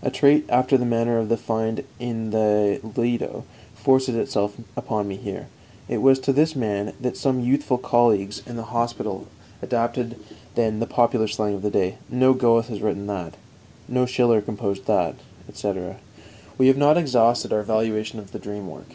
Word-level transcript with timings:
A 0.00 0.12
trait, 0.12 0.44
after 0.48 0.78
the 0.78 0.84
manner 0.84 1.18
of 1.18 1.28
the 1.28 1.36
find 1.36 1.82
in 1.98 2.30
the 2.30 2.78
Lido, 2.96 3.42
forces 3.74 4.14
itself 4.14 4.56
upon 4.76 5.08
me 5.08 5.16
here. 5.16 5.48
It 5.88 5.98
was 6.00 6.20
to 6.20 6.32
this 6.32 6.54
man 6.54 6.92
that 7.00 7.16
some 7.16 7.40
youthful 7.40 7.76
colleagues 7.76 8.40
in 8.46 8.54
the 8.54 8.62
hospital 8.70 9.26
adapted 9.60 10.10
the 10.10 10.36
then 10.70 10.80
popular 10.86 11.26
slang 11.26 11.54
of 11.54 11.62
that 11.62 11.72
day: 11.72 11.98
"No 12.08 12.32
Goethe 12.32 12.68
has 12.68 12.80
written 12.80 13.08
that," 13.08 13.34
"No 13.88 14.06
Schiller 14.06 14.40
composed 14.40 14.86
that," 14.86 15.16
etc. 15.48 15.96
We 16.58 16.68
have 16.68 16.78
not 16.78 16.96
exhausted 16.96 17.52
our 17.52 17.64
valuation 17.64 18.20
of 18.20 18.30
the 18.30 18.38
dream 18.38 18.68
work. 18.70 18.94